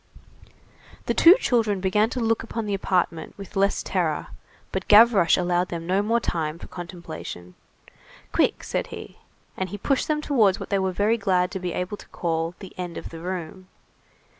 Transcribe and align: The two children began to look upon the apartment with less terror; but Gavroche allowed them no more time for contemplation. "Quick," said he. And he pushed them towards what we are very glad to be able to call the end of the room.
The 1.05 1.13
two 1.13 1.35
children 1.35 1.79
began 1.79 2.09
to 2.09 2.19
look 2.19 2.41
upon 2.41 2.65
the 2.65 2.73
apartment 2.73 3.37
with 3.37 3.55
less 3.55 3.83
terror; 3.83 4.29
but 4.71 4.87
Gavroche 4.87 5.37
allowed 5.37 5.67
them 5.69 5.85
no 5.85 6.01
more 6.01 6.19
time 6.19 6.57
for 6.57 6.65
contemplation. 6.65 7.53
"Quick," 8.31 8.63
said 8.63 8.87
he. 8.87 9.19
And 9.55 9.69
he 9.69 9.77
pushed 9.77 10.07
them 10.07 10.19
towards 10.19 10.59
what 10.59 10.71
we 10.71 10.77
are 10.79 10.91
very 10.91 11.17
glad 11.19 11.51
to 11.51 11.59
be 11.59 11.73
able 11.73 11.97
to 11.97 12.07
call 12.07 12.55
the 12.57 12.73
end 12.79 12.97
of 12.97 13.09
the 13.09 13.19
room. 13.19 13.67